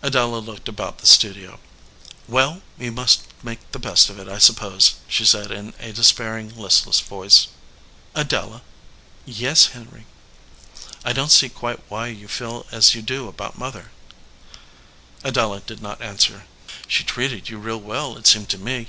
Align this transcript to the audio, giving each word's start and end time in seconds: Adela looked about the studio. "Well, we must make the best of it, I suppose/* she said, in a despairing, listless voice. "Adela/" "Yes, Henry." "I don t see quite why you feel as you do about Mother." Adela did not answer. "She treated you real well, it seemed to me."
Adela 0.00 0.38
looked 0.38 0.66
about 0.66 0.96
the 0.96 1.06
studio. 1.06 1.60
"Well, 2.26 2.62
we 2.78 2.88
must 2.88 3.24
make 3.42 3.70
the 3.72 3.78
best 3.78 4.08
of 4.08 4.18
it, 4.18 4.26
I 4.26 4.38
suppose/* 4.38 4.94
she 5.06 5.26
said, 5.26 5.50
in 5.50 5.74
a 5.78 5.92
despairing, 5.92 6.56
listless 6.56 7.00
voice. 7.00 7.48
"Adela/" 8.14 8.62
"Yes, 9.26 9.66
Henry." 9.66 10.06
"I 11.04 11.12
don 11.12 11.28
t 11.28 11.34
see 11.34 11.48
quite 11.50 11.80
why 11.90 12.06
you 12.06 12.28
feel 12.28 12.64
as 12.72 12.94
you 12.94 13.02
do 13.02 13.28
about 13.28 13.58
Mother." 13.58 13.90
Adela 15.22 15.60
did 15.60 15.82
not 15.82 16.00
answer. 16.00 16.46
"She 16.86 17.04
treated 17.04 17.50
you 17.50 17.58
real 17.58 17.76
well, 17.76 18.16
it 18.16 18.26
seemed 18.26 18.48
to 18.48 18.58
me." 18.58 18.88